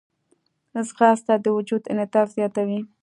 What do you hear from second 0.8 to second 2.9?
ځغاسته د وجود انعطاف زیاتوي